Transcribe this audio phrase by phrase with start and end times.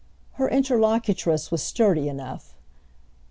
[0.31, 2.55] Her interlocutress was sturdy enough.